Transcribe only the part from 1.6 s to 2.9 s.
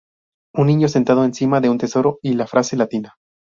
de un tesoro y la frase